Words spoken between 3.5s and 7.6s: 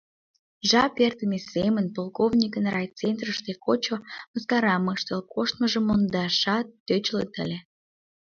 кочо мыскарам ыштыл коштмыжым мондашат тӧчылыт ыле.